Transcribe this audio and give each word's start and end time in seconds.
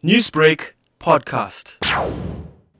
Newsbreak 0.00 0.74
podcast. 1.00 1.76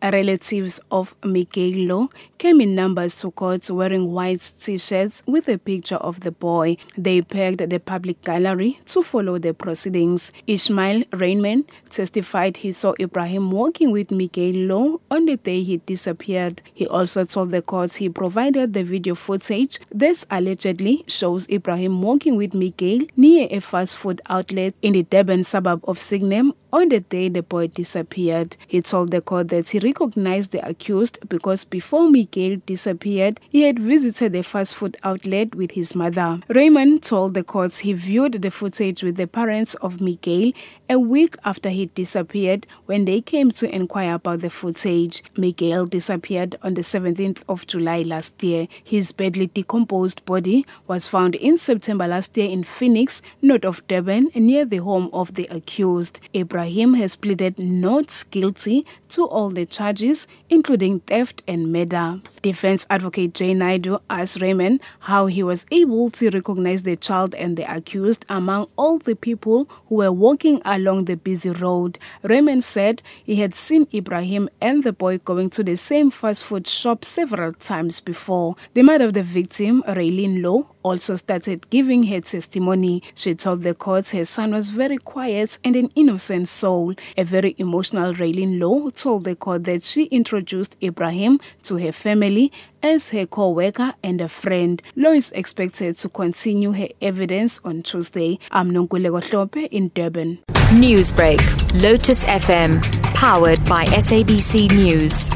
Relatives 0.00 0.80
of 0.92 1.16
Miguel 1.24 1.72
Louw 1.88 2.08
came 2.38 2.60
in 2.60 2.74
numbers 2.74 3.20
to 3.20 3.30
court 3.32 3.68
wearing 3.68 4.12
white 4.12 4.52
t-shirts 4.60 5.24
with 5.26 5.48
a 5.48 5.58
picture 5.58 5.96
of 5.96 6.20
the 6.20 6.30
boy. 6.30 6.76
They 6.96 7.20
pegged 7.20 7.68
the 7.68 7.80
public 7.80 8.22
gallery 8.22 8.80
to 8.86 9.02
follow 9.02 9.38
the 9.38 9.52
proceedings. 9.52 10.30
Ishmael 10.46 11.02
Rainman 11.10 11.64
testified 11.90 12.58
he 12.58 12.70
saw 12.70 12.94
Ebrahim 13.00 13.50
walking 13.50 13.90
with 13.90 14.12
Miguel 14.12 14.54
Louw 14.54 15.00
on 15.10 15.26
the 15.26 15.36
day 15.36 15.64
he 15.64 15.78
disappeared. 15.78 16.62
He 16.72 16.86
also 16.86 17.24
told 17.24 17.50
the 17.50 17.62
court 17.62 17.96
he 17.96 18.08
provided 18.08 18.72
the 18.72 18.84
video 18.84 19.16
footage 19.16 19.80
that 19.92 20.24
allegedly 20.30 21.04
shows 21.08 21.46
Ebrahim 21.48 22.00
walking 22.00 22.36
with 22.36 22.54
Miguel 22.54 23.00
near 23.16 23.48
a 23.50 23.60
fast 23.60 23.96
food 23.96 24.20
outlet 24.28 24.74
in 24.80 24.92
the 24.92 25.02
Durban 25.02 25.42
suburb 25.42 25.80
of 25.88 25.98
Sydenham 25.98 26.54
on 26.72 26.90
the 26.90 27.00
day 27.00 27.28
the 27.28 27.42
boy 27.42 27.66
disappeared. 27.66 28.56
He 28.66 28.82
told 28.82 29.10
the 29.10 29.20
court 29.20 29.48
that 29.48 29.70
he 29.70 29.78
recognized 29.78 30.52
the 30.52 30.66
accused 30.68 31.18
because 31.28 31.64
before 31.64 32.08
Miguel 32.08 32.27
disappeared, 32.30 33.40
he 33.48 33.62
had 33.62 33.78
visited 33.78 34.34
a 34.34 34.42
fast 34.42 34.74
food 34.76 34.96
outlet 35.02 35.54
with 35.54 35.72
his 35.72 35.94
mother. 35.94 36.40
Raymond 36.48 37.02
told 37.02 37.34
the 37.34 37.44
courts 37.44 37.80
he 37.80 37.92
viewed 37.92 38.40
the 38.42 38.50
footage 38.50 39.02
with 39.02 39.16
the 39.16 39.26
parents 39.26 39.74
of 39.76 40.00
Miguel 40.00 40.52
a 40.90 40.98
week 40.98 41.36
after 41.44 41.68
he 41.70 41.86
disappeared 41.86 42.66
when 42.86 43.04
they 43.04 43.20
came 43.20 43.50
to 43.50 43.74
inquire 43.74 44.14
about 44.14 44.40
the 44.40 44.50
footage. 44.50 45.22
Miguel 45.36 45.86
disappeared 45.86 46.56
on 46.62 46.74
the 46.74 46.80
17th 46.80 47.42
of 47.48 47.66
July 47.66 48.02
last 48.02 48.42
year. 48.42 48.66
His 48.82 49.12
badly 49.12 49.48
decomposed 49.48 50.24
body 50.24 50.66
was 50.86 51.08
found 51.08 51.34
in 51.34 51.58
September 51.58 52.06
last 52.06 52.36
year 52.36 52.48
in 52.48 52.64
Phoenix, 52.64 53.22
north 53.42 53.64
of 53.64 53.86
Durban, 53.86 54.30
near 54.34 54.64
the 54.64 54.78
home 54.78 55.10
of 55.12 55.34
the 55.34 55.46
accused. 55.50 56.20
Ebrahim 56.34 56.96
has 56.96 57.16
pleaded 57.16 57.58
not 57.58 58.24
guilty 58.30 58.86
to 59.10 59.26
all 59.26 59.50
the 59.50 59.66
charges, 59.66 60.26
including 60.50 61.00
theft 61.00 61.42
and 61.46 61.72
murder. 61.72 62.20
Defense 62.42 62.86
advocate 62.90 63.34
Jay 63.34 63.54
Naidu 63.54 63.98
asked 64.08 64.40
Raymond 64.40 64.80
how 65.00 65.26
he 65.26 65.42
was 65.42 65.66
able 65.70 66.10
to 66.10 66.30
recognize 66.30 66.82
the 66.82 66.96
child 66.96 67.34
and 67.34 67.56
the 67.56 67.70
accused 67.70 68.24
among 68.28 68.68
all 68.76 68.98
the 68.98 69.16
people 69.16 69.68
who 69.88 69.96
were 69.96 70.12
walking 70.12 70.60
along 70.78 71.04
the 71.04 71.16
busy 71.16 71.50
road. 71.50 71.98
Raymond 72.22 72.64
said 72.64 73.02
he 73.24 73.36
had 73.36 73.54
seen 73.54 73.86
Ebrahim 73.86 74.48
and 74.60 74.84
the 74.84 74.92
boy 74.92 75.18
going 75.18 75.50
to 75.50 75.62
the 75.62 75.76
same 75.76 76.10
fast 76.10 76.44
food 76.44 76.66
shop 76.66 77.04
several 77.04 77.52
times 77.52 78.00
before. 78.00 78.56
The 78.74 78.82
mother 78.82 79.06
of 79.06 79.14
the 79.14 79.22
victim, 79.22 79.82
Raylene 79.82 80.40
Louw, 80.40 80.66
also 80.82 81.16
started 81.16 81.68
giving 81.70 82.04
her 82.04 82.20
testimony. 82.20 83.02
She 83.14 83.34
told 83.34 83.62
the 83.62 83.74
court 83.74 84.10
her 84.10 84.24
son 84.24 84.52
was 84.52 84.70
very 84.70 84.98
quiet 84.98 85.58
and 85.64 85.76
an 85.76 85.90
innocent 85.94 86.48
soul. 86.48 86.94
A 87.16 87.24
very 87.24 87.54
emotional 87.58 88.14
Raylene 88.14 88.58
Louw 88.58 88.94
told 88.94 89.24
the 89.24 89.36
court 89.36 89.64
that 89.64 89.82
she 89.82 90.04
introduced 90.04 90.80
Ebrahim 90.80 91.40
to 91.64 91.76
her 91.76 91.92
family 91.92 92.52
as 92.82 93.10
her 93.10 93.26
co-worker 93.26 93.94
and 94.02 94.20
a 94.20 94.28
friend. 94.28 94.82
Louw 94.96 95.16
is 95.16 95.32
expected 95.32 95.96
to 95.98 96.08
continue 96.08 96.72
her 96.72 96.88
evidence 97.02 97.60
on 97.64 97.82
Tuesday. 97.82 98.38
I'm 98.50 98.70
Nonkululeko 98.70 99.22
Hlophe 99.22 99.68
in 99.70 99.88
Durban. 99.94 100.38
Newsbreak, 100.70 101.40
Lotus 101.82 102.24
FM, 102.24 102.82
powered 103.14 103.64
by 103.64 103.84
SABC 103.86 104.70
News. 104.70 105.30